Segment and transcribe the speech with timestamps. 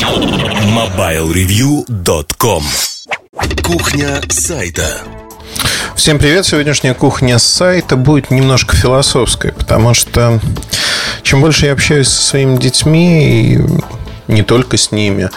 [0.00, 2.62] MobileReview.com
[3.62, 5.02] Кухня сайта
[5.94, 6.46] Всем привет!
[6.46, 10.40] Сегодняшняя кухня сайта будет немножко философской, потому что
[11.22, 13.60] чем больше я общаюсь со своими детьми, и
[14.26, 15.28] не только с ними,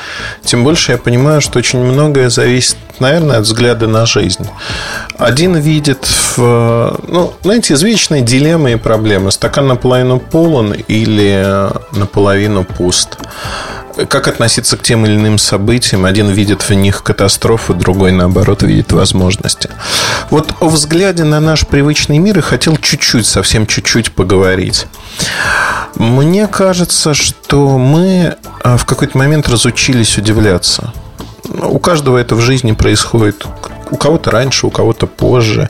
[0.45, 4.47] тем больше я понимаю, что очень многое зависит, наверное, от взгляда на жизнь.
[5.17, 9.33] Один видит в, ну, знаете, извечные дилеммы и проблемы.
[9.33, 13.17] Стакан наполовину полон или наполовину пуст
[14.09, 16.05] как относиться к тем или иным событиям.
[16.05, 19.69] Один видит в них катастрофы, другой, наоборот, видит возможности.
[20.29, 24.87] Вот о взгляде на наш привычный мир и хотел чуть-чуть, совсем чуть-чуть поговорить.
[25.95, 30.93] Мне кажется, что мы а, в какой-то момент разучились удивляться.
[31.61, 33.45] У каждого это в жизни происходит
[33.91, 35.69] у кого-то раньше, у кого-то позже.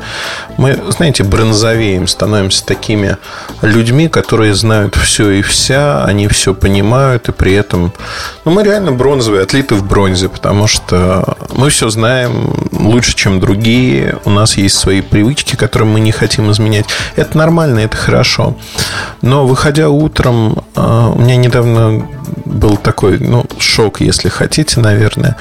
[0.58, 3.18] Мы, знаете, бронзовеем, становимся такими
[3.62, 7.94] людьми, которые знают все и вся, они все понимают, и при этом...
[8.46, 14.20] Ну, мы реально бронзовые, отлиты в бронзе, потому что мы все знаем лучше, чем другие,
[14.26, 16.86] у нас есть свои привычки, которые мы не хотим изменять.
[17.16, 18.56] Это нормально, это хорошо.
[19.22, 22.08] Но, выходя утром, а, у меня недавно
[22.46, 25.38] был такой, ну, шок, если хотите, наверное.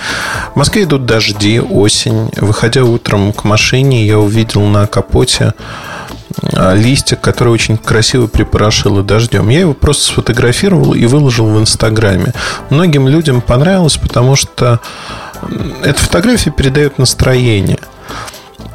[0.55, 2.31] В Москве идут дожди, осень.
[2.37, 5.55] Выходя утром к машине, я увидел на капоте
[6.55, 9.48] а, листик, который очень красиво припорошило дождем.
[9.48, 12.33] Я его просто сфотографировал и выложил в Инстаграме.
[12.70, 14.81] Многим людям понравилось, потому что
[15.83, 17.79] эта фотография передает настроение–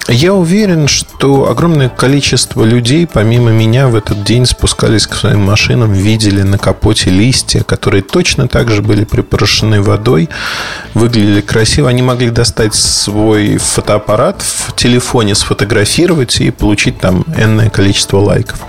[0.10, 5.92] я уверен, что огромное количество людей, помимо меня, в этот день спускались к своим машинам,
[5.92, 10.30] видели на капоте листья, которые точно так же были припорошены водой,
[10.94, 11.90] выглядели красиво.
[11.90, 18.62] Они могли достать свой фотоаппарат в телефоне, сфотографировать и получить там энное количество лайков.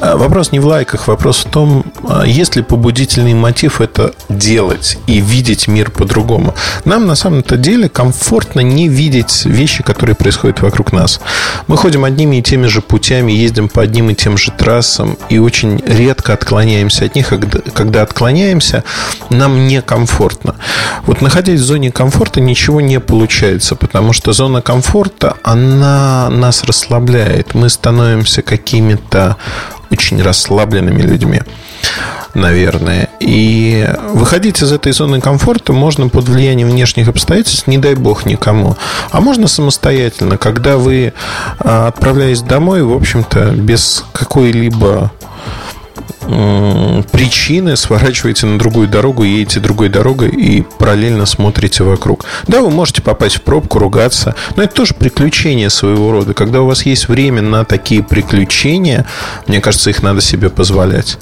[0.00, 4.98] А, вопрос не в лайках, вопрос в том, а, есть ли побудительный мотив это делать
[5.06, 6.54] и видеть мир по-другому.
[6.84, 11.20] Нам на самом-то деле комфортно не видеть вещи, которые происходят вокруг нас.
[11.66, 15.38] Мы ходим одними и теми же путями, ездим по одним и тем же трассам и
[15.38, 17.32] очень редко отклоняемся от них.
[17.74, 18.84] Когда отклоняемся,
[19.30, 20.54] нам некомфортно.
[21.06, 27.54] Вот находясь в зоне комфорта, ничего не получается, потому что зона комфорта, она нас расслабляет.
[27.54, 29.36] Мы становимся какими-то
[29.90, 31.42] очень расслабленными людьми
[32.34, 33.08] наверное.
[33.20, 38.76] И выходить из этой зоны комфорта можно под влиянием внешних обстоятельств, не дай бог никому.
[39.10, 41.12] А можно самостоятельно, когда вы,
[41.58, 45.10] а, отправляясь домой, в общем-то, без какой-либо
[47.10, 52.24] причины сворачиваете на другую дорогу, едете другой дорогой и параллельно смотрите вокруг.
[52.46, 56.34] Да, вы можете попасть в пробку, ругаться, но это тоже приключение своего рода.
[56.34, 59.06] Когда у вас есть время на такие приключения,
[59.46, 61.18] мне кажется, их надо себе позволять.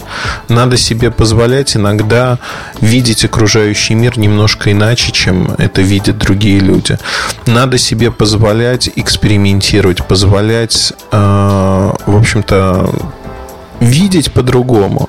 [0.48, 2.38] Надо себе позволять иногда
[2.80, 6.98] видеть окружающий мир немножко иначе, чем это видят другие люди.
[7.46, 11.16] Надо себе позволять экспериментировать, позволять, э,
[12.06, 12.90] в общем-то,
[13.80, 15.08] видеть по-другому.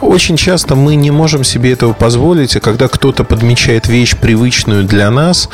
[0.00, 5.10] Очень часто мы не можем себе этого позволить, и когда кто-то подмечает вещь привычную для
[5.10, 5.48] нас,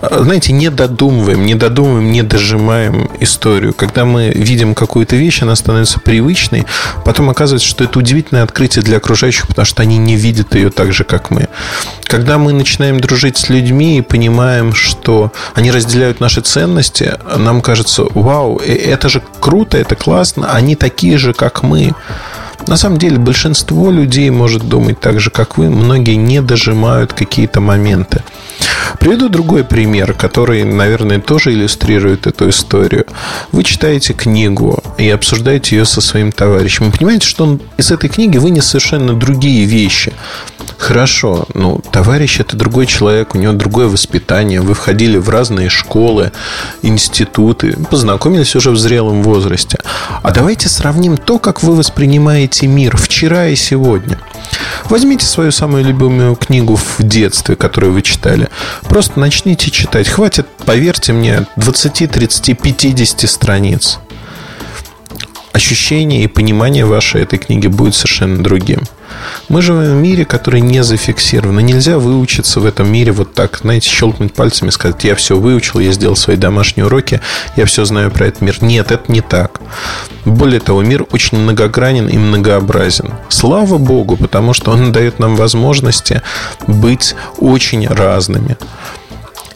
[0.00, 3.72] знаете, не додумываем, не додумываем, не дожимаем историю.
[3.74, 6.66] Когда мы видим какую-то вещь, она становится привычной,
[7.04, 10.92] потом оказывается, что это удивительное открытие для окружающих, потому что они не видят ее так
[10.92, 11.48] же, как мы.
[12.04, 18.04] Когда мы начинаем дружить с людьми и понимаем, что они разделяют наши ценности, нам кажется,
[18.14, 21.94] вау, э, это же круто, это классно, они такие же, как мы.
[22.66, 25.70] На самом деле большинство людей может думать так же, как вы.
[25.70, 28.22] Многие не дожимают какие-то моменты.
[28.98, 33.06] Приведу другой пример, который, наверное, тоже иллюстрирует эту историю.
[33.52, 36.86] Вы читаете книгу и обсуждаете ее со своим товарищем.
[36.86, 40.12] Вы понимаете, что он из этой книги вынес совершенно другие вещи.
[40.78, 44.62] Хорошо, ну, товарищ это другой человек, у него другое воспитание.
[44.62, 46.32] Вы входили в разные школы,
[46.82, 49.78] институты, познакомились уже в зрелом возрасте.
[50.22, 54.18] А давайте сравним то, как вы воспринимаете мир вчера и сегодня.
[54.84, 58.48] Возьмите свою самую любимую книгу в детстве, которую вы читали.
[58.82, 60.08] Просто начните читать.
[60.08, 63.98] Хватит, поверьте мне, 20, 30, 50 страниц.
[65.52, 68.82] Ощущение и понимание ваше этой книги будет совершенно другим.
[69.48, 71.58] Мы живем в мире, который не зафиксирован.
[71.58, 75.80] Нельзя выучиться в этом мире вот так, знаете, щелкнуть пальцами и сказать, я все выучил,
[75.80, 77.20] я сделал свои домашние уроки,
[77.56, 78.58] я все знаю про этот мир.
[78.60, 79.60] Нет, это не так.
[80.24, 83.14] Более того, мир очень многогранен и многообразен.
[83.28, 86.22] Слава Богу, потому что он дает нам возможности
[86.68, 88.56] быть очень разными.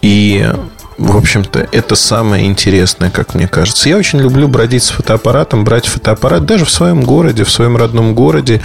[0.02, 0.52] И
[0.96, 3.88] в общем-то, это самое интересное, как мне кажется.
[3.88, 8.14] Я очень люблю бродить с фотоаппаратом, брать фотоаппарат даже в своем городе, в своем родном
[8.14, 8.60] городе.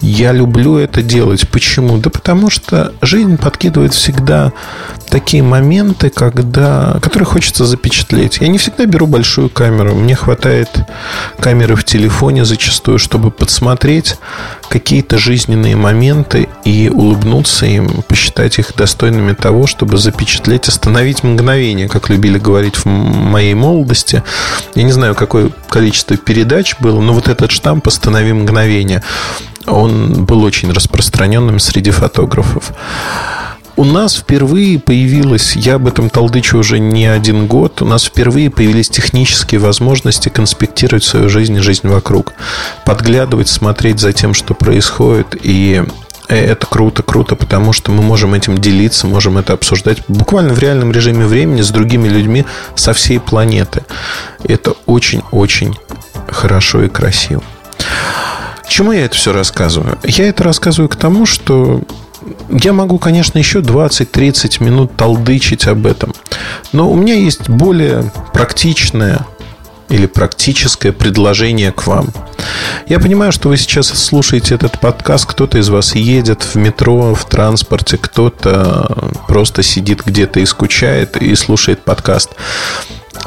[0.00, 1.48] Я люблю это делать.
[1.48, 1.98] Почему?
[1.98, 4.52] Да потому что жизнь подкидывает всегда
[5.08, 8.38] такие моменты, когда, которые хочется запечатлеть.
[8.40, 9.94] Я не всегда беру большую камеру.
[9.94, 10.68] Мне хватает
[11.40, 14.16] камеры в телефоне зачастую, чтобы подсмотреть
[14.68, 22.08] какие-то жизненные моменты и улыбнуться им, посчитать их достойными того, чтобы запечатлеть, остановить мгновение, как
[22.08, 24.22] любили говорить в моей молодости.
[24.74, 29.02] Я не знаю, какое количество передач было, но вот этот штамп «Останови мгновение»,
[29.66, 32.72] он был очень распространенным среди фотографов.
[33.76, 38.50] У нас впервые появилась, я об этом толдычу уже не один год, у нас впервые
[38.50, 42.32] появились технические возможности конспектировать свою жизнь и жизнь вокруг.
[42.84, 45.36] Подглядывать, смотреть за тем, что происходит.
[45.40, 45.84] И
[46.28, 50.92] это круто, круто, потому что мы можем этим делиться, можем это обсуждать буквально в реальном
[50.92, 52.44] режиме времени с другими людьми
[52.74, 53.84] со всей планеты.
[54.44, 55.76] Это очень-очень
[56.28, 57.42] хорошо и красиво.
[58.68, 59.98] Чему я это все рассказываю?
[60.04, 61.82] Я это рассказываю к тому, что
[62.50, 66.12] я могу, конечно, еще 20-30 минут толдычить об этом.
[66.72, 69.26] Но у меня есть более практичное
[69.88, 72.08] или практическое предложение к вам.
[72.86, 77.24] Я понимаю, что вы сейчас слушаете этот подкаст, кто-то из вас едет в метро, в
[77.24, 82.30] транспорте, кто-то просто сидит где-то и скучает и слушает подкаст.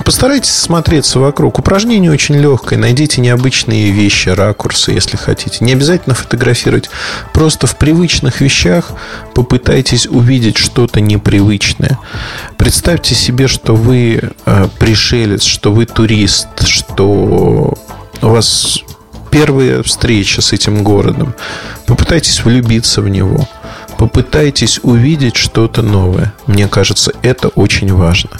[0.04, 1.60] Постарайтесь смотреться вокруг.
[1.60, 2.80] Упражнение очень легкое.
[2.80, 5.64] Найдите необычные вещи, ракурсы, если хотите.
[5.64, 6.90] Не обязательно фотографировать.
[7.34, 8.92] Просто в привычных вещах
[9.34, 12.00] попытайтесь увидеть что-то непривычное.
[12.58, 17.78] Представьте себе, что вы э, пришелец, что вы турист, что
[18.22, 18.80] у вас
[19.30, 21.36] первая встреча с этим городом.
[21.86, 23.48] Попытайтесь влюбиться в него.
[23.98, 26.34] Попытайтесь увидеть что-то новое.
[26.48, 28.32] Мне кажется, это очень важно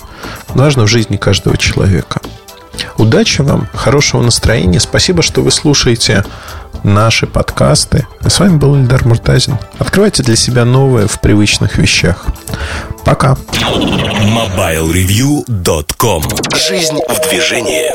[0.50, 2.22] важно в жизни каждого человека.
[2.98, 4.80] Удачи вам, хорошего настроения.
[4.80, 6.24] Спасибо, что вы слушаете
[6.84, 8.08] наши подкасты.
[8.22, 9.58] А с вами был Ильдар Муртазин.
[9.78, 12.26] Открывайте для себя новое в привычных вещах.
[13.06, 13.38] Пока.
[13.52, 16.24] MobileReview.com
[16.56, 17.92] Жизнь в движении.